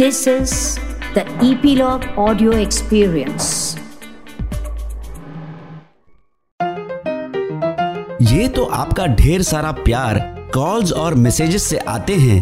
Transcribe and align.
This 0.00 0.26
is 0.26 0.52
the 1.14 1.22
Epilogue 1.46 2.04
Audio 2.16 2.52
Experience. 2.58 3.48
ये 8.22 8.46
तो 8.48 8.64
आपका 8.64 9.06
ढेर 9.16 9.42
सारा 9.42 9.72
प्यार 9.72 10.18
कॉल्स 10.54 10.92
और 10.92 11.14
मैसेजेस 11.14 11.62
से 11.62 11.78
आते 11.78 12.14
हैं। 12.14 12.40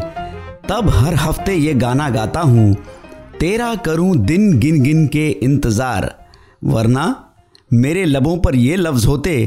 तब 0.68 0.90
हर 0.90 1.14
हफ़्ते 1.14 1.54
ये 1.54 1.74
गाना 1.74 2.08
गाता 2.11 2.40
हूँ। 2.40 2.75
तेरा 3.40 3.75
करूँ 3.75 4.16
दिन 4.16 4.59
गिन 4.59 4.82
गिन 4.82 5.06
के 5.09 5.29
इंतज़ार। 5.29 6.14
वरना 6.64 7.34
मेरे 7.72 8.04
लबों 8.04 8.36
पर 8.38 8.56
ये 8.56 8.77
लफ्ज़ 8.77 9.06
होते, 9.06 9.46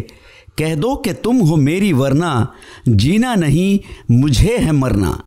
कह 0.59 0.75
दो 0.75 0.95
कि 0.95 1.13
तुम 1.13 1.39
हो 1.39 1.55
मेरी 1.57 1.93
वरना, 1.93 2.47
जीना 2.87 3.35
नहीं, 3.35 3.79
मुझे 4.11 4.57
है 4.57 4.71
मरना। 4.71 5.19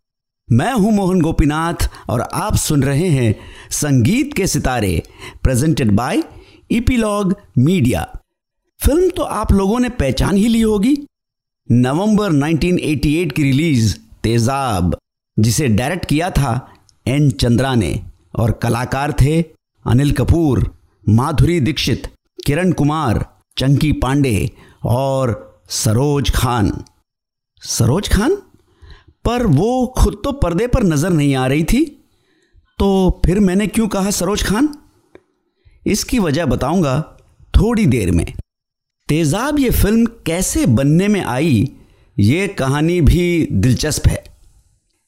मैं 0.53 0.73
हूँ 0.73 0.93
मोहन 0.93 1.21
गोपीनाथ 1.21 1.89
और 2.09 2.21
आप 2.21 2.57
सुन 2.57 2.83
रहे 2.83 3.09
हैं 3.09 3.35
संगीत 3.71 4.35
के 4.35 4.47
सितारे 4.47 5.03
presented 5.43 5.91
by 5.91 6.23
Epilogue 6.71 7.35
Media 7.59 8.21
film 8.81 9.09
तो 9.11 9.23
आप 9.23 9.53
लोगों 9.53 9.81
ने 9.81 9.89
पहचान 9.89 10.37
ही 10.37 10.49
ली 10.49 10.61
होगी। 10.61 10.97
नवंबर 11.73 12.33
1988 12.33 13.33
की 13.33 13.43
रिलीज़ 13.43 13.97
तेजाब, 14.23 14.97
जिसे 15.39 15.69
डायरेक्ट 15.69 16.05
किया 16.05 16.31
था 16.31 16.73
एन 17.07 17.31
चंद्रा 17.31 17.75
ने, 17.75 18.01
और 18.39 18.53
कलाकार 18.53 19.13
थे 19.13 19.43
अनिल 19.87 20.13
कपूर, 20.13 20.79
माधुरी 21.09 21.61
दीक्षित, 21.61 22.11
किरण 22.47 22.73
कुमार, 22.73 23.27
चंकी 23.57 23.93
पांडे 23.93 24.51
और 24.85 25.63
सरोज 25.69 26.31
खान। 26.31 26.85
सरोज 27.63 28.09
खान? 28.09 28.37
पर 29.25 29.47
वो 29.47 29.87
खुद 29.99 30.21
तो 30.25 30.33
पर्दे 30.33 30.67
पर 30.67 30.83
नज़र 30.83 31.11
नहीं 31.11 31.35
आ 31.35 31.47
रही 31.47 31.65
थी। 31.65 31.85
तो 32.79 33.23
फिर 33.27 33.41
मैंने 33.41 33.67
क्यों 33.67 33.89
कहा, 33.89 34.11
सरोज 34.11 34.43
खान? 34.43 34.69
इसकी 35.87 36.19
वजह 36.19 36.47
बताऊँगा 36.47 37.01
थोड़ी 37.55 37.87
देर 37.87 38.11
में। 38.11 38.27
तेजाब 39.09 39.59
ये 39.59 39.71
फ़िल्म 39.71 40.07
कैसे 40.27 40.67
बनने 40.67 41.09
में 41.09 41.21
आई, 41.21 41.69
ये 42.17 42.47
कहानी 42.49 43.01
भी 43.01 43.49
दिलचस्प 43.53 44.07
है। 44.09 44.23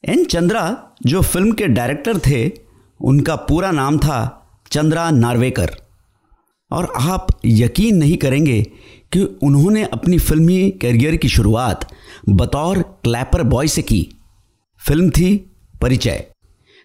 एन 0.03 0.23
चंद्रा, 0.25 0.93
जो 1.05 1.21
फ़िल्म 1.21 1.51
के 1.51 1.67
डायरेक्टर 1.67 2.19
थे, 2.19 2.49
उनका 2.99 3.35
पूरा 3.35 3.71
नाम 3.71 3.97
था 3.97 4.19
चंद्रा 4.71 5.09
नार्वेकर। 5.11 5.75
और 6.71 6.91
आप 6.97 7.27
यकीन 7.45 7.97
नहीं 7.97 8.17
करेंगे 8.17 8.59
कि 9.11 9.23
उन्होंने 9.43 9.83
अपनी 9.83 10.17
फिल्मी 10.19 10.69
करियर 10.71 11.15
की 11.15 11.29
शुरुआत 11.29 11.87
बतौर 12.29 12.81
क्लैपर 13.03 13.43
बॉय 13.43 13.67
से 13.67 13.81
की। 13.81 14.07
फ़िल्म 14.81 15.09
थी 15.09 15.35
परिचय, 15.81 16.25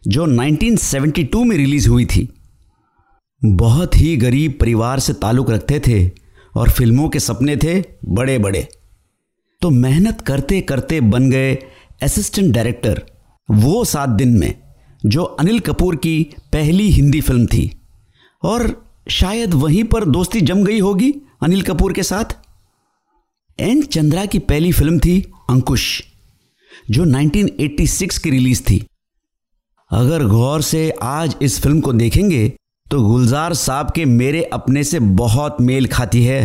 जो 0.02 0.26
1972 0.26 1.44
में 1.44 1.56
रिलीज़ 1.56 1.88
हुई 1.88 2.04
थी। 2.06 2.28
बहुत 3.42 3.96
ही 3.96 4.16
गरीब 4.16 4.56
परिवार 4.60 5.00
से 5.00 5.12
ताल्लुक 5.12 5.50
रखते 5.50 5.80
थे 5.80 6.10
और 6.54 6.70
फ़िल्मों 6.70 7.08
के 7.08 7.20
सपने 7.20 7.56
थे 7.56 7.82
बड़े 8.04 8.38
बड़े 8.38 8.66
तो 9.62 9.70
मेहनत 9.70 10.20
करते 10.20 10.60
करते 10.60 11.00
बन 11.00 11.30
गए 11.30 11.54
असिस्टेंट 12.02 12.54
डायरेक्टर 12.54 13.02
वो 13.48 13.84
सात 13.84 14.08
दिन 14.08 14.38
में, 14.38 14.54
जो 15.06 15.22
अनिल 15.22 15.58
कपूर 15.60 15.96
की 15.96 16.22
पहली 16.52 16.88
हिंदी 16.90 17.20
फ़िल्म 17.20 17.46
थी। 17.46 17.70
और 18.42 18.64
शायद 19.10 19.54
वहीं 19.54 19.84
पर 19.84 20.04
दोस्ती 20.04 20.40
जम 20.40 20.64
गई 20.64 20.78
होगी 20.78 21.12
अनिल 21.42 21.62
कपूर 21.62 21.92
के 21.92 22.02
साथ? 22.02 22.34
एन 23.58 23.80
चंद्रा 23.84 24.24
की 24.24 24.38
पहली 24.40 24.70
फ़िल्म 24.72 24.98
थी 24.98 25.20
अंकुश, 25.50 26.02
जो 26.90 27.04
1986 27.06 28.18
की 28.18 28.30
रिलीज़ 28.30 28.62
थी। 28.62 28.78
अगर 29.90 30.24
गौर 30.26 30.62
से 30.62 30.90
आज 31.02 31.34
इस 31.42 31.58
फ़िल्म 31.60 31.80
को 31.80 31.92
देखेंगे 31.92 32.48
तो 32.86 33.02
गुलजार 33.02 33.54
साहब 33.54 33.90
के 33.90 34.04
मेरे 34.04 34.42
अपने 34.52 34.84
से 34.84 35.00
बहुत 35.00 35.56
मेल 35.60 35.86
खाती 35.86 36.22
है। 36.24 36.40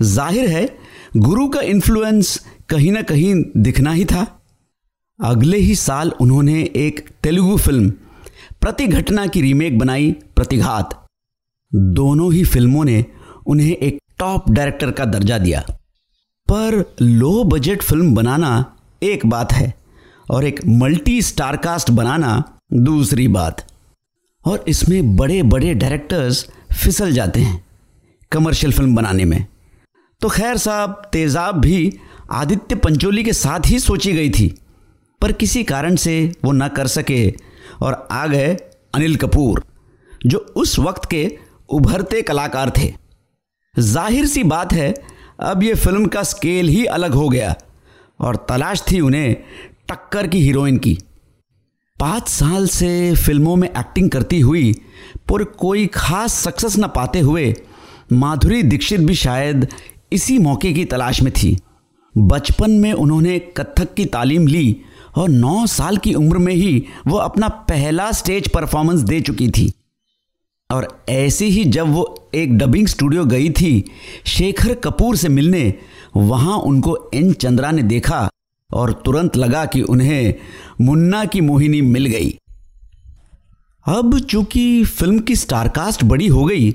ज़ाहिर 0.00 0.48
है, 0.48 0.78
गुरु 1.16 1.48
का 1.48 1.60
इन्फ्लुएंस 1.64 2.38
कहीं 2.68 2.92
ना 2.92 3.02
कहीं 3.02 3.34
दिखना 3.58 3.92
ही 3.92 4.04
था। 4.04 4.26
अगले 5.18 5.58
ही 5.58 5.74
साल 5.76 6.12
उन्होंने 6.20 6.62
एक 6.76 7.06
तेलुगु 7.22 7.56
फ़िल्म, 7.58 7.90
प्रतिघटना 8.60 9.26
की 9.26 9.40
रीमेक 9.42 9.78
बनाई 9.78 10.10
प्रतिघात। 10.36 10.98
दोनों 11.72 12.32
ही 12.32 12.44
फ़िल्मों 12.44 12.84
ने 12.84 13.04
उन्हें 13.46 13.72
एक 13.72 13.98
टॉप 14.18 14.50
डायरेक्टर 14.50 14.90
का 14.90 15.04
दर्जा 15.04 15.38
दिया। 15.38 15.60
पर 16.48 16.84
लो 17.00 17.42
बजट 17.44 17.82
फ़िल्म 17.82 18.14
बनाना 18.14 18.64
एक 19.02 19.26
बात 19.26 19.52
है 19.52 19.72
और 20.30 20.44
एक 20.44 20.60
मल्टी 20.66 21.20
स्टारकास्ट 21.22 21.90
बनाना 21.90 22.42
दूसरी 22.74 23.28
बात। 23.28 23.66
और 24.44 24.64
इसमें 24.68 25.16
बड़े 25.16 25.42
बड़े 25.42 25.74
डायरेक्टर्स 25.74 26.46
फिसल 26.72 27.12
जाते 27.12 27.40
हैं 27.40 27.64
कमर्शियल 28.32 28.72
फ़िल्म 28.72 28.94
बनाने 28.96 29.24
में। 29.24 29.46
तो 30.20 30.28
खैर 30.28 30.56
साहब, 30.56 31.02
तेजाब 31.12 31.58
भी 31.60 31.92
आदित्य 32.32 32.74
पंचोली 32.74 33.24
के 33.24 33.32
साथ 33.32 33.66
ही 33.66 33.78
सोची 33.78 34.12
गई 34.12 34.30
थी, 34.30 34.48
पर 35.22 35.32
किसी 35.32 35.64
कारण 35.64 35.96
से 35.96 36.32
वो 36.44 36.52
ना 36.52 36.68
कर 36.68 36.86
सके 36.86 37.28
और 37.82 38.06
आ 38.10 38.26
गए 38.26 38.54
अनिल 38.94 39.16
कपूर, 39.16 39.62
जो 40.26 40.38
उस 40.56 40.78
वक्त 40.78 41.10
के 41.10 41.26
उभरते 41.70 42.22
कलाकार 42.22 42.72
थे। 42.78 42.92
ज़ाहिर 43.76 44.26
सी 44.26 44.42
बात 44.44 44.72
है, 44.72 44.92
अब 45.40 45.62
ये 45.62 45.74
फ़िल्म 45.74 46.06
का 46.06 46.22
स्केल 46.24 46.68
ही 46.68 46.84
अलग 46.86 47.14
हो 47.14 47.28
गया 47.28 47.54
और 48.20 48.36
तलाश 48.48 48.82
थी 48.82 49.00
उन्हें 49.00 49.34
टक्कर 49.88 50.26
की 50.26 50.38
हीरोइन 50.38 50.78
की। 50.78 50.96
पाँच 51.98 52.28
साल 52.28 52.66
से 52.68 53.14
फ़िल्मों 53.16 53.56
में 53.56 53.68
एक्टिंग 53.68 54.10
करती 54.10 54.40
हुई, 54.40 54.72
पर 55.28 55.44
कोई 55.44 55.86
खास 55.86 56.32
सक्सेस 56.38 56.78
न 56.78 56.86
पाते 56.86 57.20
हुए, 57.20 57.54
माधुरी 58.12 58.62
दीक्षित 58.64 59.00
भी 59.00 59.14
शायद 59.16 59.66
इसी 60.12 60.38
मौके 60.38 60.72
की 60.72 60.84
तलाश 60.84 61.22
में 61.22 61.32
थी। 61.32 61.56
बचपन 62.14 62.70
में 62.72 62.92
उन्होंने 62.92 63.38
कथक 63.56 63.94
की 63.94 64.04
तालीम 64.06 64.46
ली 64.46 64.76
और 65.16 65.28
नौ 65.28 65.66
साल 65.66 65.96
की 65.96 66.14
उम्र 66.14 66.38
में 66.38 66.54
ही 66.54 66.84
वो 67.06 67.16
अपना 67.18 67.48
पहला 67.68 68.10
स्टेज 68.12 68.48
परफॉर्मेंस 68.48 69.00
दे 69.00 69.20
चुकी 69.20 69.48
थी। 69.48 69.72
और 70.70 70.86
ऐसे 71.08 71.46
ही 71.46 71.64
जब 71.64 71.88
वो 71.88 72.30
एक 72.34 72.56
डबिंग 72.58 72.86
स्टूडियो 72.86 73.24
गई 73.24 73.50
थी, 73.50 73.84
शेखर 74.26 74.74
कपूर 74.74 75.16
से 75.16 75.28
मिलने, 75.28 75.72
वहाँ 76.16 76.56
उनको 76.58 76.96
एन 77.14 77.32
चंद्रा 77.32 77.70
ने 77.70 77.82
देखा 77.82 78.28
और 78.70 78.92
तुरंत 79.04 79.36
लगा 79.36 79.64
कि 79.64 79.82
उन्हें 79.82 80.34
मुन्ना 80.80 81.24
की 81.24 81.40
मोहिनी 81.40 81.80
मिल 81.82 82.06
गई। 82.06 82.36
अब 83.86 84.18
चूँकि 84.20 84.84
फ़िल्म 84.84 85.18
की 85.18 85.36
स्टारकास्ट 85.36 86.02
बड़ी 86.04 86.26
हो 86.26 86.44
गई 86.44 86.70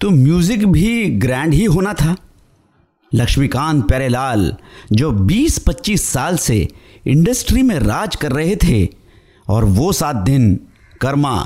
तो 0.00 0.10
म्यूज़िक 0.10 0.66
भी 0.66 1.04
ग्रैंड 1.16 1.54
ही 1.54 1.64
होना 1.64 1.92
था। 1.94 2.16
लक्ष्मीकांत 3.12 3.86
प्यारेलाल 3.88 4.54
जो 4.92 5.10
20-25 5.26 6.02
साल 6.02 6.36
से 6.36 6.56
इंडस्ट्री 7.06 7.62
में 7.62 7.78
राज 7.78 8.16
कर 8.16 8.32
रहे 8.32 8.56
थे, 8.56 8.86
और 9.46 9.64
वो 9.66 9.92
सात 9.92 10.16
दिन 10.16 10.54
कर्मा 11.00 11.36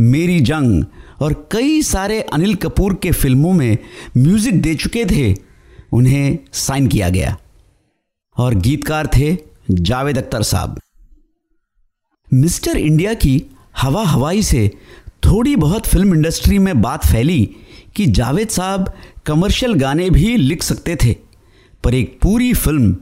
मेरी 0.00 0.40
जंग 0.40 0.84
और 1.22 1.32
कई 1.52 1.80
सारे 1.82 2.20
अनिल 2.22 2.54
कपूर 2.54 2.94
के 2.94 3.10
फ़िल्मों 3.12 3.52
में 3.52 3.78
म्यूज़िक 4.16 4.60
दे 4.62 4.74
चुके 4.74 5.04
थे, 5.04 5.34
उन्हें 5.92 6.38
साइन 6.52 6.86
किया 6.86 7.08
गया। 7.08 7.36
और 8.36 8.54
गीतकार 8.56 9.06
थे 9.06 9.36
जावेद 9.70 10.18
अख्तर 10.18 10.42
साहब। 10.42 10.80
मिस्टर 12.30 12.76
इंडिया 12.76 13.14
की 13.14 13.42
हवा 13.80 14.04
हवाई 14.04 14.42
से 14.42 14.68
थोड़ी 15.26 15.54
बहुत 15.56 15.86
फ़िल्म 15.86 16.14
इंडस्ट्री 16.14 16.58
में 16.58 16.80
बात 16.82 17.06
फैली 17.06 17.44
कि 17.96 18.06
जावेद 18.08 18.48
साहब 18.48 18.92
कमर्शियल 19.26 19.74
गाने 19.74 20.10
भी 20.10 20.36
लिख 20.36 20.62
सकते 20.62 20.96
थे, 20.96 21.16
पर 21.84 21.94
एक 21.94 22.18
पूरी 22.22 22.52
फ़िल्म 22.54 22.96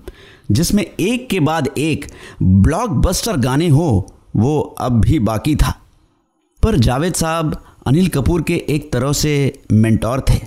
जिसमें 0.50 0.82
एक 0.82 1.28
के 1.30 1.40
बाद 1.40 1.68
एक 1.78 2.06
ब्लॉकबस्टर 2.42 3.36
गाने 3.36 3.68
हो, 3.68 4.14
वो 4.36 4.60
अब 4.80 5.00
भी 5.00 5.18
बाकी 5.20 5.54
था। 5.56 5.78
पर 6.68 6.76
जावेद 6.76 7.14
साहब 7.14 7.54
अनिल 7.86 8.08
कपूर 8.08 8.42
के 8.42 8.54
एक 8.68 8.92
तरह 8.92 9.12
से 9.12 9.30
मेंटोर 9.72 10.20
थे। 10.20 10.38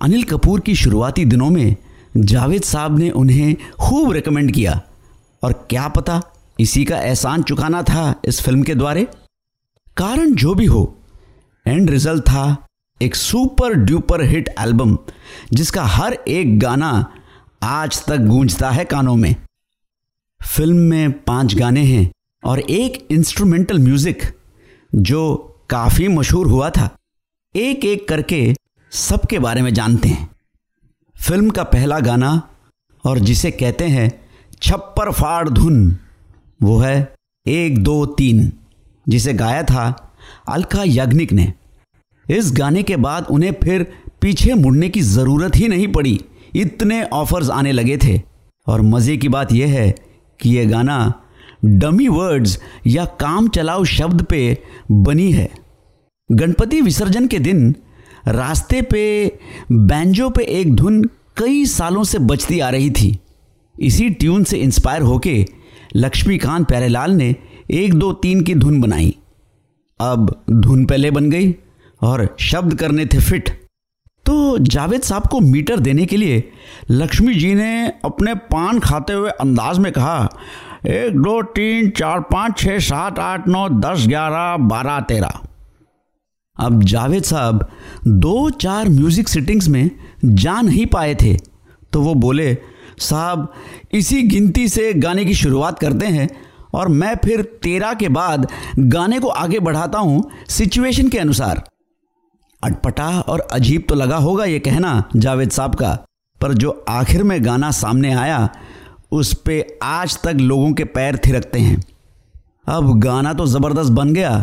अनिल 0.00 0.22
कपूर 0.24 0.60
की 0.60 0.74
शुरुआती 0.74 1.24
दिनों 1.24 1.48
में 1.50 1.76
जावेद 2.16 2.62
साहब 2.62 2.98
ने 2.98 3.08
उन्हें 3.10 3.54
खूब 3.80 4.12
रिकमेंड 4.12 4.52
किया। 4.54 4.80
और 5.42 5.52
क्या 5.70 5.86
पता 5.88 6.20
इसी 6.58 6.84
का 6.84 6.98
एहसान 6.98 7.42
चुकाना 7.42 7.82
था 7.82 8.04
इस 8.24 8.40
फ़िल्म 8.42 8.62
के 8.62 8.74
द्वारे? 8.74 9.06
कारण 9.96 10.34
जो 10.34 10.54
भी 10.54 10.66
हो 10.66 10.82
एंड 11.66 11.90
रिज़ल्ट 11.90 12.22
था 12.22 12.44
एक 13.00 13.14
सुपर 13.14 13.74
ड्यूपर 13.74 14.22
हिट 14.24 14.54
एल्बम 14.60 14.96
जिसका 15.52 15.84
हर 15.84 16.12
एक 16.12 16.58
गाना 16.58 16.92
आज 17.62 18.04
तक 18.06 18.18
गूंजता 18.26 18.70
है 18.70 18.84
कानों 18.84 19.16
में। 19.16 19.34
फ़िल्म 20.40 20.76
में 20.76 21.12
पाँच 21.22 21.54
गाने 21.54 21.82
हैं 21.84 22.10
और 22.42 22.60
एक 22.60 23.06
इंस्ट्रूमेंटल 23.10 23.78
म्यूज़िक 23.78 24.22
जो 24.92 25.38
काफ़ी 25.70 26.08
मशहूर 26.08 26.46
हुआ 26.46 26.70
था 26.70 26.88
एक 27.54 27.84
एक 27.84 28.08
करके 28.08 28.54
सबके 28.92 29.38
बारे 29.38 29.62
में 29.62 29.72
जानते 29.74 30.08
हैं। 30.08 30.28
फ़िल्म 31.16 31.50
का 31.50 31.62
पहला 31.62 32.00
गाना, 32.00 32.48
और 33.04 33.18
जिसे 33.18 33.50
कहते 33.50 33.84
हैं 33.84 34.10
छप्पर 34.62 35.12
फाड़ 35.12 35.48
धुन, 35.48 35.96
वो 36.62 36.78
है 36.78 37.14
एक, 37.46 37.78
दो, 37.78 38.06
तीन, 38.06 38.52
जिसे 39.08 39.34
गाया 39.34 39.62
था 39.62 40.14
अलका 40.48 40.82
याग्निक 40.84 41.32
ने। 41.32 41.52
इस 42.26 42.52
गाने 42.52 42.82
के 42.82 42.96
बाद 42.96 43.26
उन्हें 43.26 43.52
फिर 43.62 43.86
पीछे 44.20 44.54
मुड़ने 44.54 44.88
की 44.88 45.00
ज़रूरत 45.00 45.56
ही 45.56 45.68
नहीं 45.68 45.88
पड़ी, 45.88 46.20
इतने 46.56 47.02
ऑफर्स 47.04 47.50
आने 47.50 47.72
लगे 47.72 47.96
थे। 47.96 48.20
और 48.66 48.82
मज़े 48.82 49.16
की 49.16 49.28
बात 49.28 49.52
यह 49.52 49.80
है 49.80 49.90
कि 50.40 50.56
यह 50.56 50.70
गाना 50.70 51.21
डमी 51.62 52.08
वर्ड्स 52.08 52.58
या 52.86 53.04
काम 53.20 53.48
चलाओ 53.48 53.84
शब्द 53.84 54.22
पे 54.22 54.58
बनी 54.90 55.30
है। 55.32 55.48
गणपति 56.30 56.80
विसर्जन 56.80 57.26
के 57.26 57.38
दिन 57.38 57.74
रास्ते 58.28 58.82
पे, 58.82 59.32
बैंजो 59.72 60.28
पे 60.30 60.44
एक 60.44 60.74
धुन 60.74 61.02
कई 61.36 61.64
सालों 61.66 62.04
से 62.04 62.18
बजती 62.18 62.60
आ 62.60 62.68
रही 62.70 62.90
थी। 62.90 63.18
इसी 63.76 64.08
ट्यून 64.10 64.44
से 64.44 64.58
इंस्पायर 64.58 65.02
होके 65.02 65.44
लक्ष्मीकांत 65.96 66.66
प्यारेलाल 66.68 67.10
ने 67.10 67.34
एक 67.70 67.94
दो 67.94 68.12
तीन 68.12 68.40
की 68.40 68.54
धुन 68.54 68.80
बनाई। 68.80 69.16
अब 70.00 70.44
धुन 70.50 70.84
पहले 70.84 71.10
बन 71.10 71.30
गई 71.30 71.54
और 72.02 72.36
शब्द 72.40 72.74
करने 72.74 73.06
थे 73.06 73.20
फिट। 73.20 73.50
तो 74.26 74.58
जावेद 74.58 75.02
साहब 75.02 75.26
को 75.26 75.40
मीटर 75.40 75.78
देने 75.78 76.06
के 76.06 76.16
लिए 76.16 76.42
लक्ष्मी 76.90 77.34
जी 77.34 77.54
ने 77.54 77.92
अपने 78.04 78.34
पान 78.34 78.78
खाते 78.78 79.12
हुए 79.12 79.30
अंदाज 79.30 79.78
में 79.78 79.92
कहा 79.92 80.28
एक, 80.82 81.16
दो, 81.16 81.40
तीन, 81.54 81.90
चार, 81.90 82.20
पाँच 82.22 82.58
छः 82.58 82.78
सात, 82.80 83.18
आठ, 83.18 83.46
नौ, 83.48 83.68
दस, 83.70 84.06
ग्यारह, 84.06 84.56
बारह, 84.58 84.98
तेरह। 85.00 85.40
अब 86.56 86.82
जावेद 86.82 87.22
साहब, 87.22 87.68
दो, 88.06 88.50
चार 88.50 88.88
म्यूज़िक 88.88 89.28
सिटिंग्स 89.28 89.68
में 89.68 89.90
जा 90.24 90.60
नहीं 90.60 90.86
पाए 90.86 91.14
थे 91.14 91.36
तो 91.92 92.02
वो 92.02 92.14
बोले, 92.16 92.56
साहब, 93.00 93.52
इसी 93.92 94.22
गिनती 94.22 94.68
से 94.68 94.92
गाने 94.94 95.24
की 95.24 95.34
शुरुआत 95.34 95.78
करते 95.78 96.06
हैं 96.06 96.28
और 96.74 96.88
मैं 96.90 97.14
फिर 97.24 97.42
तेरह 97.62 97.94
के 97.94 98.08
बाद 98.08 98.46
गाने 98.78 99.18
को 99.20 99.28
आगे 99.28 99.60
बढ़ाता 99.60 99.98
हूँ 99.98 100.30
सिचुएशन 100.48 101.08
के 101.08 101.18
अनुसार। 101.18 101.62
अटपटा 102.62 103.08
और 103.20 103.40
अजीब 103.52 103.84
तो 103.88 103.94
लगा 103.94 104.16
होगा 104.18 104.44
ये 104.44 104.58
कहना 104.58 105.02
जावेद 105.16 105.50
साहब 105.50 105.74
का, 105.74 105.92
पर 106.40 106.52
जो 106.54 106.84
आखिर 106.88 107.22
में 107.22 107.44
गाना 107.44 107.70
सामने 107.72 108.12
आया 108.14 108.48
उस 109.12 109.32
पर 109.38 109.78
आज 109.82 110.18
तक 110.22 110.36
लोगों 110.40 110.72
के 110.72 110.84
पैर 110.86 111.16
थिरकते 111.26 111.58
हैं। 111.58 111.82
अब 112.66 112.98
गाना 113.00 113.32
तो 113.34 113.46
ज़बरदस्त 113.46 113.90
बन 113.92 114.12
गया 114.14 114.40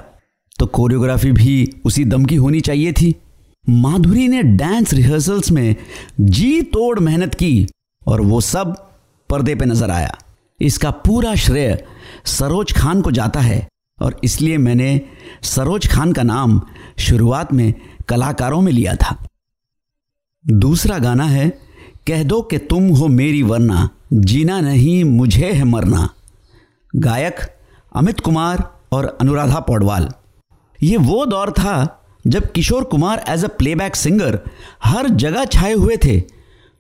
तो 0.60 0.66
कोरियोग्राफी 0.68 1.32
भी 1.32 1.82
उसी 1.86 2.04
दम 2.06 2.26
की 2.26 2.36
होनी 2.36 2.60
चाहिए 2.62 2.92
थी। 2.94 3.14
माधुरी 3.66 4.28
ने 4.28 4.42
डांस 4.44 4.94
रिहर्सल्स 4.94 5.52
में 5.52 5.76
जी 6.22 6.62
तोड़ 6.64 7.00
मेहनत 7.00 7.36
की 7.36 7.68
और 8.02 8.22
वो 8.22 8.42
सब 8.42 8.76
पर्दे 9.30 9.56
पे 9.56 9.66
नज़र 9.66 9.92
आया। 9.92 10.18
इसका 10.60 10.92
पूरा 11.00 11.34
श्रेय 11.36 11.84
सरोज 12.28 12.74
खान 12.74 13.02
को 13.02 13.12
जाता 13.12 13.40
है 13.40 13.68
और 13.98 14.20
इसलिए 14.24 14.58
मैंने 14.58 14.90
सरोज 15.46 15.88
खान 15.88 16.14
का 16.14 16.24
नाम 16.24 16.62
शुरुआत 17.00 17.54
में 17.54 17.74
कलाकारों 18.10 18.62
में 18.62 18.72
लिया 18.72 18.96
था। 18.96 19.18
दूसरा 20.46 20.98
गाना 21.00 21.26
है 21.26 21.48
कह 22.08 22.24
दो 22.24 22.42
कि 22.42 22.58
तुम 22.60 22.88
हो 22.90 23.08
मेरी 23.08 23.42
वरना, 23.44 23.90
जीना 24.14 24.60
नहीं 24.62 25.04
मुझे 25.06 25.52
है 25.52 25.64
मरना। 25.64 26.10
गायक 26.94 27.40
अमित 27.96 28.20
कुमार 28.20 28.64
और 28.92 29.06
अनुराधा 29.22 29.60
पौडवाल। 29.60 30.10
ये 30.80 30.98
वो 31.00 31.26
दौर 31.26 31.52
था 31.52 31.76
जब 32.26 32.52
Kishore 32.52 32.84
Kumar 32.84 33.24
as 33.30 33.44
a 33.46 33.48
playback 33.58 33.96
singer 33.96 34.40
हर 34.84 35.10
जगह 35.10 35.46
छाए 35.46 35.74
हुए 35.74 35.98
थे। 35.98 36.20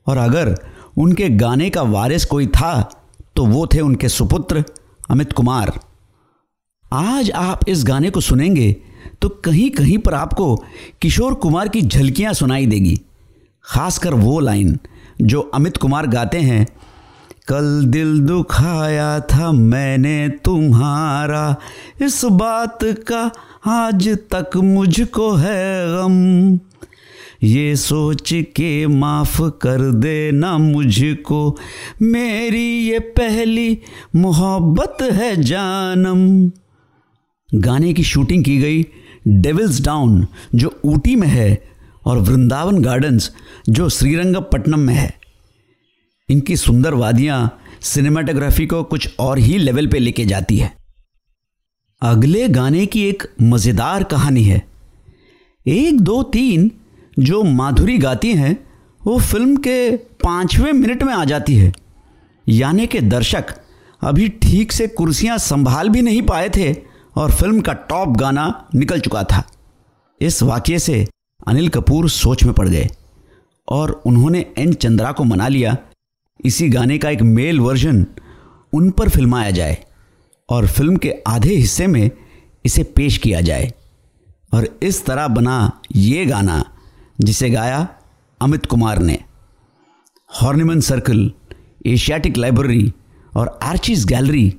और 0.07 0.17
अगर 0.17 0.55
उनके 0.97 1.29
गाने 1.29 1.69
का 1.69 1.81
वारिस 1.83 2.25
कोई 2.25 2.47
था 2.49 2.71
तो 3.35 3.45
वो 3.45 3.65
थे 3.67 3.79
उनके 3.81 4.09
सुपुत्र 4.09 4.63
अमित 5.09 5.33
कुमार। 5.33 5.79
आज 6.91 7.31
आप 7.31 7.67
इस 7.69 7.83
गाने 7.83 8.09
को 8.09 8.21
सुनेंगे 8.21 8.71
तो 9.21 9.29
कहीं 9.45 9.69
कहीं 9.71 9.97
पर 9.97 10.13
आपको 10.13 10.55
किशोर 11.01 11.33
कुमार 11.35 11.67
की 11.67 11.81
झलकियाँ 11.81 12.33
सुनाई 12.33 12.65
देगी, 12.65 12.95
खासकर 13.65 14.13
वो 14.13 14.39
लाइन 14.39 14.77
जो 15.21 15.39
अमित 15.39 15.77
कुमार 15.77 16.07
गाते 16.07 16.37
हैं, 16.37 16.67
कल 17.47 17.83
दिल 17.85 18.19
दुखाया 18.19 19.19
था 19.19 19.51
मैंने 19.51 20.29
तुम्हारा, 20.29 21.55
इस 22.01 22.25
बात 22.25 22.79
का 22.83 23.31
आज 23.67 24.09
तक 24.33 24.57
मुझको 24.57 25.31
है 25.31 25.85
गम। 25.87 26.59
ये 27.43 27.75
सोच 27.75 28.29
के 28.33 28.87
माफ़ 28.87 29.41
कर 29.41 29.91
देना 29.91 30.57
मुझको, 30.57 31.57
मेरी 32.01 32.89
ये 32.89 32.99
पहली 32.99 33.79
मोहब्बत 34.15 34.97
है 35.01 35.43
जानम। 35.43 36.51
गाने 37.59 37.93
की 37.93 38.03
शूटिंग 38.03 38.43
की 38.43 38.57
गई 38.57 38.85
डेविल्स 39.27 39.81
डाउन, 39.81 40.27
जो 40.55 40.79
ऊटी 40.85 41.15
में 41.15 41.27
है 41.27 41.69
और 42.05 42.17
वृंदावन 42.17 42.81
गार्डन्स, 42.81 43.31
जो 43.69 43.89
श्रीरंगपट्टनम 43.89 44.79
में 44.79 44.93
है। 44.93 45.19
इनकी 46.29 46.57
सुंदर 46.57 46.93
वादियाँ 46.93 47.59
सिनेमाटोग्राफी 47.81 48.65
को 48.67 48.83
कुछ 48.83 49.15
और 49.19 49.37
ही 49.37 49.57
लेवल 49.57 49.87
पे 49.87 49.99
लेके 49.99 50.25
जाती 50.25 50.57
है। 50.57 50.73
अगले 52.01 52.47
गाने 52.49 52.85
की 52.85 53.03
एक 53.03 53.23
मज़ेदार 53.41 54.03
कहानी 54.03 54.43
है। 54.43 54.67
एक, 55.67 56.01
दो, 56.01 56.23
तीन 56.23 56.71
जो 57.19 57.43
माधुरी 57.43 57.97
गाती 57.97 58.33
हैं, 58.33 58.67
वो 59.01 59.19
फ़िल्म 59.19 59.55
के 59.57 59.95
पाँचवें 59.97 60.71
मिनट 60.73 61.03
में 61.03 61.13
आ 61.13 61.25
जाती 61.25 61.55
है। 61.55 61.71
यानी 62.47 62.87
कि 62.87 63.01
दर्शक 63.01 63.45
अभी 64.01 64.29
ठीक 64.29 64.71
से 64.71 64.87
कुर्सियाँ 64.87 65.37
संभाल 65.37 65.89
भी 65.89 66.01
नहीं 66.01 66.21
पाए 66.21 66.49
थे 66.49 66.73
और 67.15 67.31
फ़िल्म 67.31 67.61
का 67.61 67.73
टॉप 67.73 68.09
गाना 68.09 68.69
निकल 68.75 68.99
चुका 68.99 69.23
था। 69.23 69.43
इस 70.21 70.43
वाक्य 70.43 70.79
से 70.79 71.07
अनिल 71.47 71.69
कपूर 71.69 72.09
सोच 72.09 72.43
में 72.43 72.53
पड़ 72.53 72.67
गए 72.69 72.87
और 73.67 73.91
उन्होंने 74.05 74.45
एन 74.57 74.73
चंद्रा 74.73 75.11
को 75.11 75.23
मना 75.23 75.47
लिया। 75.47 75.77
इसी 76.45 76.69
गाने 76.69 76.97
का 76.97 77.09
एक 77.09 77.21
मेल 77.21 77.59
वर्जन 77.59 78.05
उन 78.73 78.89
पर 78.91 79.09
फिल्माया 79.09 79.51
जाए 79.51 79.77
और 80.49 80.67
फ़िल्म 80.67 80.97
के 80.97 81.13
आधे 81.27 81.55
हिस्से 81.55 81.87
में 81.87 82.11
इसे 82.65 82.83
पेश 82.83 83.17
किया 83.17 83.41
जाए। 83.41 83.71
और 84.53 84.67
इस 84.83 85.05
तरह 85.05 85.27
बना 85.27 85.81
ये 85.95 86.25
गाना, 86.25 86.63
जिसे 87.21 87.49
गाया 87.49 87.87
अमित 88.41 88.65
कुमार 88.65 88.99
ने। 88.99 89.17
हॉर्निमन 90.41 90.79
सर्कल, 90.79 91.31
एशियाटिक 91.85 92.37
लाइब्रेरी 92.37 92.93
और 93.37 93.59
आर्चिस 93.63 94.05
गैलरी, 94.05 94.53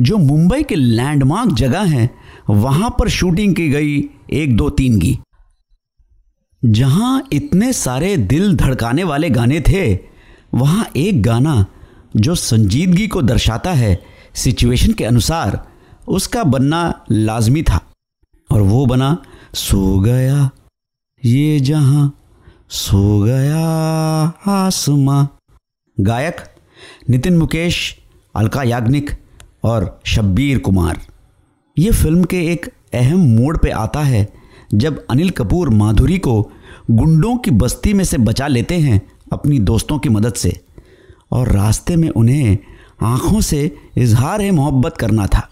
जो 0.00 0.16
मुंबई 0.16 0.62
के 0.62 0.74
लैंडमार्क 0.74 1.52
जगह 1.52 1.82
हैं, 1.82 2.10
वहाँ 2.50 2.90
पर 2.98 3.08
शूटिंग 3.08 3.54
की 3.54 3.68
गई 3.68 4.10
एक 4.32 4.56
दो 4.56 4.70
तीन 4.70 5.00
की। 5.00 5.18
जहाँ 6.64 7.28
इतने 7.32 7.72
सारे 7.72 8.16
दिल 8.16 8.56
धड़काने 8.56 9.04
वाले 9.04 9.30
गाने 9.30 9.60
थे, 9.60 9.98
वहाँ 10.54 10.90
एक 10.96 11.22
गाना 11.22 11.66
जो 12.16 12.34
संजीदगी 12.34 13.08
को 13.08 13.22
दर्शाता 13.22 13.72
है 13.72 14.02
सिचुएशन 14.34 14.92
के 14.92 15.04
अनुसार, 15.04 15.68
उसका 16.08 16.44
बनना 16.44 17.04
लाजमी 17.10 17.62
था। 17.62 17.80
और 18.52 18.60
वो 18.60 18.86
बना, 18.86 19.22
सो 19.54 20.00
गया, 20.00 20.50
ये 21.24 21.60
जहाँ, 21.60 22.18
सो 22.68 23.22
गया 23.22 23.66
आसमां। 24.52 25.26
गायक, 26.00 26.36
नितिन 27.10 27.36
मुकेश, 27.38 27.98
अलका 28.34 28.62
याग्निक 28.62 29.10
और 29.64 30.00
शब्बीर 30.06 30.58
कुमार। 30.58 31.00
ये 31.78 31.90
फ़िल्म 31.90 32.24
के 32.24 32.52
एक 32.52 32.72
अहम 32.94 33.18
मोड़ 33.18 33.56
पे 33.56 33.70
आता 33.70 34.00
है 34.00 34.43
जब 34.74 35.04
अनिल 35.10 35.30
कपूर 35.30 35.70
माधुरी 35.70 36.18
को 36.18 36.40
गुंडों 36.90 37.36
की 37.36 37.50
बस्ती 37.50 37.92
में 37.92 38.04
से 38.04 38.18
बचा 38.18 38.46
लेते 38.46 38.74
हैं 38.74 39.00
अपनी 39.32 39.58
दोस्तों 39.58 39.98
की 39.98 40.08
मदद 40.08 40.34
से, 40.34 40.60
और 41.32 41.52
रास्ते 41.52 41.96
में 41.96 42.08
उन्हें 42.08 42.58
आँखों 43.02 43.40
से 43.40 43.70
इजहार 43.96 44.42
है 44.42 44.50
मोहब्बत 44.50 44.96
करना 44.96 45.26
था। 45.26 45.48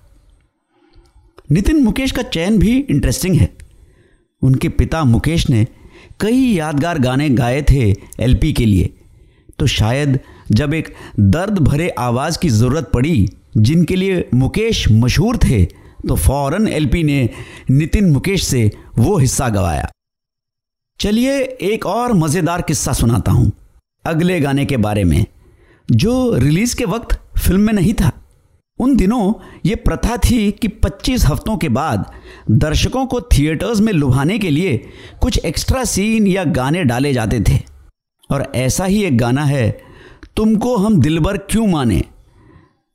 नितिन 1.52 1.82
मुकेश 1.84 2.12
का 2.12 2.22
चयन 2.22 2.58
भी 2.58 2.78
इंटरेस्टिंग 2.80 3.36
है। 3.36 3.48
उनके 4.42 4.68
पिता 4.68 5.04
मुकेश 5.04 5.48
ने 5.50 5.66
कई 6.20 6.36
यादगार 6.36 6.98
गाने 6.98 7.28
गाए 7.30 7.62
थे 7.62 7.90
एलपी 8.20 8.52
के 8.52 8.66
लिए। 8.66 8.94
तो 9.58 9.66
शायद 9.66 10.18
जब 10.52 10.74
एक 10.74 10.94
दर्द 11.20 11.58
भरे 11.58 11.88
आवाज़ 11.88 12.38
की 12.38 12.48
ज़रूरत 12.48 12.90
पड़ी, 12.94 13.28
जिनके 13.56 13.96
लिए 13.96 14.28
मुकेश 14.34 14.90
मशहूर 14.92 15.36
थे 15.36 15.81
तो 16.08 16.16
फ़ौरन 16.16 16.68
एलपी 16.68 17.02
ने 17.02 17.28
नितिन 17.70 18.10
मुकेश 18.10 18.44
से 18.44 18.70
वो 18.98 19.16
हिस्सा 19.18 19.48
गवाया। 19.48 19.90
चलिए 21.00 21.40
एक 21.62 21.86
और 21.86 22.12
मज़ेदार 22.12 22.62
किस्सा 22.62 22.92
सुनाता 22.92 23.32
हूँ 23.32 23.52
अगले 24.04 24.40
गाने 24.40 24.64
के 24.64 24.76
बारे 24.76 25.04
में, 25.04 25.24
जो 25.90 26.36
रिलीज़ 26.36 26.76
के 26.76 26.84
वक्त 26.84 27.20
फ़िल्म 27.38 27.60
में 27.60 27.72
नहीं 27.72 27.94
था। 27.94 28.10
उन 28.78 28.96
दिनों 28.96 29.32
ये 29.66 29.74
प्रथा 29.74 30.16
थी 30.16 30.50
कि 30.52 30.68
25 30.68 31.26
हफ्तों 31.26 31.56
के 31.56 31.68
बाद 31.68 32.12
दर्शकों 32.50 33.06
को 33.06 33.20
थिएटर्स 33.20 33.80
में 33.80 33.92
लुभाने 33.92 34.38
के 34.38 34.50
लिए 34.50 34.76
कुछ 35.20 35.38
एक्स्ट्रा 35.38 35.84
सीन 35.84 36.26
या 36.26 36.44
गाने 36.44 36.84
डाले 36.84 37.12
जाते 37.12 37.40
थे। 37.40 37.58
और 38.30 38.52
ऐसा 38.54 38.84
ही 38.84 39.04
एक 39.04 39.18
गाना 39.18 39.44
है, 39.44 39.80
तुमको 40.36 40.76
हम 40.76 41.00
दिलबर 41.00 41.36
क्यों 41.36 41.66
माने? 41.66 42.02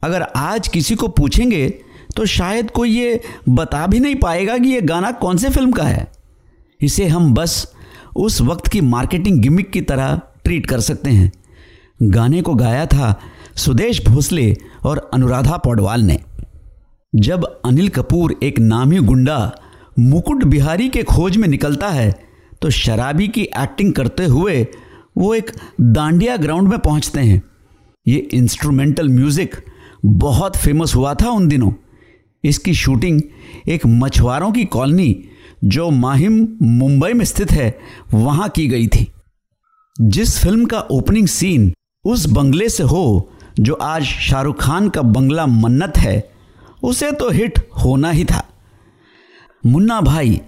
अगर 0.04 0.22
आज 0.22 0.68
किसी 0.68 0.96
को 0.96 1.08
पूछेंगे 1.08 1.82
तो 2.18 2.26
शायद 2.26 2.72
कोई 2.72 2.90
ये 2.90 3.20
बता 3.50 3.86
भी 3.88 4.00
नहीं 4.00 4.16
पाएगा 4.16 4.58
कि 4.58 4.70
ये 4.70 4.82
गाना 4.84 5.12
कौन 5.14 5.38
से 5.38 5.50
फ़िल्म 5.50 5.72
का 5.72 5.84
है। 5.84 6.08
इसे 6.82 7.08
हम 7.08 7.34
बस 7.34 7.74
उस 8.16 8.42
वक्त 8.42 8.68
की 8.68 8.82
मार्केटिंग 8.84 9.42
गिमिक 9.42 9.72
की 9.72 9.82
तरह 9.82 10.20
ट्रीट 10.44 10.66
कर 10.66 10.80
सकते 10.80 11.10
हैं। 11.10 11.32
गाने 12.04 12.42
को 12.42 12.54
गाया 12.56 12.86
था 12.86 13.20
सुदेश 13.56 14.04
भोसले 14.06 14.56
और 14.86 15.10
अनुराधा 15.14 15.58
पौडवाल 15.58 16.02
ने। 16.02 16.20
जब 17.14 17.44
अनिल 17.66 17.90
कपूर 17.90 18.36
एक 18.44 18.60
नामी 18.60 19.00
गुंडा 19.00 19.40
मुकुट 20.00 20.44
बिहारी 20.44 20.90
के 20.90 21.04
खोज 21.04 21.38
में 21.38 21.48
निकलता 21.48 21.90
है 21.90 22.12
तो 22.62 22.70
शराबी 22.70 23.28
की 23.28 23.42
एक्टिंग 23.42 23.94
करते 23.94 24.26
हुए 24.26 24.66
वो 25.18 25.34
एक 25.36 25.52
दांडिया 25.82 26.38
ग्राउंड 26.38 26.70
में 26.70 26.80
पहुँचते 26.80 27.20
हैं। 27.20 27.42
ये 28.06 28.18
इंस्ट्रूमेंटल 28.34 29.10
म्यूज़िक 29.10 29.56
बहुत 30.06 30.58
फ़ेमस 30.58 30.96
हुआ 30.96 31.14
था 31.14 31.30
उन 31.30 31.48
दिनों। 31.48 31.72
इसकी 32.48 32.74
शूटिंग 32.74 33.22
एक 33.68 33.86
मछुआरों 33.86 34.52
की 34.52 34.66
कॉलोनी, 34.66 35.24
जो 35.64 35.90
माहिम, 35.90 36.48
मुंबई 36.62 37.14
में 37.14 37.26
स्थित 37.26 37.52
है, 37.52 37.78
वहाँ 38.14 38.50
की 38.50 38.68
गई 38.68 38.88
थी। 38.88 39.08
जिस 39.96 40.38
फ़िल्म 40.40 40.66
का 40.66 40.80
ओपनिंग 40.80 41.28
सीन 41.28 41.74
उस 42.06 42.26
बंगले 42.26 42.70
से 42.70 42.84
हो, 42.84 43.32
जो 43.60 43.74
आज 43.74 44.04
शाहरुख 44.04 44.62
खान 44.62 44.90
का 44.90 45.02
बंगला 45.02 45.46
मन्नत 45.46 45.98
है, 45.98 46.30
उसे 46.84 47.12
तो 47.12 47.30
हिट 47.30 47.60
होना 47.86 48.12
ही 48.12 48.26
था। 48.26 48.44
मुन्ना 49.66 50.02
भाई 50.02 50.42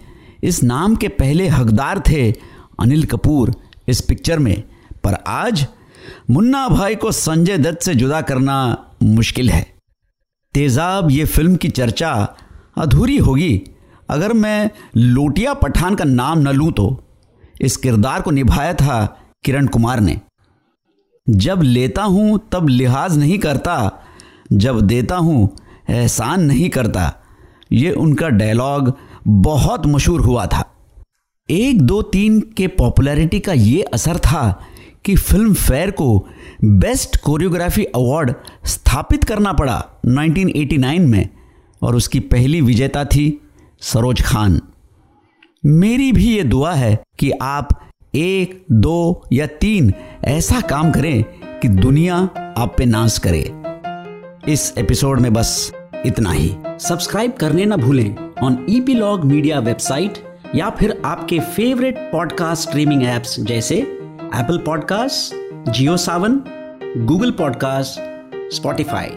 इस 0.44 0.64
नाम 0.64 0.96
के 0.96 1.08
पहले 1.08 1.48
हकदार 1.48 2.00
थे 2.00 2.32
अनिल 2.80 3.04
कपूर 3.04 3.54
इस 3.88 4.02
पिक्चर 4.02 4.40
में, 4.40 4.64
पर 5.04 5.14
आज 5.28 5.66
मुन्ना 6.30 6.68
भाई 6.70 6.96
को 6.96 7.12
संजय 7.12 7.58
दत्त 7.58 7.82
से 7.82 7.96
जुदा 7.96 8.22
करना 8.22 8.86
मुश्किल 9.04 9.50
है। 9.50 9.79
तेजाब 10.54 11.10
ये 11.12 11.26
फ़िल्म 11.26 11.56
की 11.56 11.70
चर्चा 11.70 12.12
अधूरी 12.78 13.18
होगी। 13.18 13.62
अगर 14.10 14.34
मैं 14.34 14.70
लोटिया 14.96 15.54
पठान 15.54 15.96
का 15.96 16.04
नाम 16.04 16.40
न 16.40 16.52
लूँ 16.52 16.72
तो 16.72 16.88
इस 17.62 17.78
किरदार 17.78 18.22
को 18.22 18.32
निभाया 18.32 18.74
था 18.74 19.06
किरण 19.46 19.68
कुमार 19.68 20.00
ने। 20.00 20.20
जब 21.28 21.62
लेता 21.62 22.04
हूँ, 22.04 22.40
तब 22.52 22.68
लिहाज 22.68 23.18
नहीं 23.18 23.38
करता। 23.40 24.04
जब 24.54 24.80
देता 24.82 25.16
हूँ, 25.16 25.50
एहसान 25.90 26.44
नहीं 26.44 26.70
करता। 26.70 27.14
ये 27.72 27.92
उनका 27.92 28.30
डायलॉग 28.30 28.94
बहुत 29.28 29.86
मशहूर 29.86 30.22
हुआ 30.22 30.46
था। 30.46 30.64
एक 31.50 31.82
दो 31.82 32.02
तीन 32.02 32.40
के 32.58 32.68
पॉपुलैरिटी 32.68 33.40
का 33.40 33.54
ये 33.54 33.82
असर 33.84 34.18
था 34.18 34.42
कि 35.06 35.16
फ़िल्म 35.16 35.54
फेयर 35.54 35.92
को 35.92 36.28
बेस्ट 36.64 37.18
कोरियोग्राफी 37.18 37.84
अवार्ड 37.84 38.34
स्थापित 38.66 39.24
करना 39.24 39.54
पड़ा 39.54 39.86
1989 40.06 41.00
में 41.00 41.30
और 41.82 41.96
उसकी 41.96 42.20
पहली 42.20 42.62
विजेता 42.62 43.06
थी 43.06 43.42
सरोज 43.82 44.22
खान। 44.22 44.62
मेरी 45.66 46.12
भी 46.12 46.38
ये 46.38 46.44
दुआ 46.44 46.74
है 46.74 47.00
कि 47.20 47.32
आप 47.32 47.92
एक, 48.16 48.66
दो 48.72 49.24
या 49.34 49.46
तीन 49.46 49.94
ऐसा 50.24 50.62
काम 50.62 50.92
करें 50.92 51.24
कि 51.60 51.68
दुनिया 51.68 52.16
आप 52.58 52.76
पे 52.78 52.86
नाश 52.86 53.18
करे। 53.18 53.52
इस 54.54 54.74
एपिसोड 54.78 55.20
में 55.20 55.34
बस 55.34 55.74
इतना 56.06 56.32
ही। 56.32 56.56
सब्सक्राइब 56.80 57.34
करने 57.34 57.66
ना 57.66 57.76
भूलें 57.76 58.16
ऑन 58.44 58.66
ईपीलॉग 58.70 59.26
मीडिया 59.26 59.60
वेबसाइट 59.60 60.14
या 60.56 60.70
फिर 60.70 61.02
आपके 61.06 61.40
फेवरेट 61.40 61.98
पॉडकास्ट 61.98 62.70
स्ट्रीमिंग 62.70 63.04
एप्स 63.04 63.40
जैसे 63.40 63.99
Apple 64.36 64.58
podcast 64.58 65.36
Jio 65.72 65.98
Saavn 65.98 66.42
Google 66.98 67.32
podcast 67.32 68.00
Spotify 68.56 69.08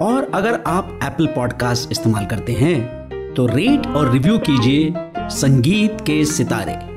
और 0.00 0.30
अगर 0.34 0.62
आप 0.66 1.00
एप्पल 1.04 1.26
पॉडकास्ट 1.26 1.92
इस्तेमाल 1.92 2.26
करते 2.26 2.52
हैं 2.52 3.34
तो 3.34 3.46
रेट 3.46 3.86
और 3.86 4.10
रिव्यू 4.10 4.38
कीजिए 4.38 4.94
संगीत 5.18 6.00
के 6.00 6.24
सितारे। 6.24 6.95